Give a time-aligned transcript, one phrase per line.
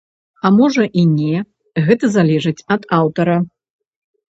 [0.47, 1.35] А можа, і не,
[1.91, 3.41] гэта залежыць ад аўтара.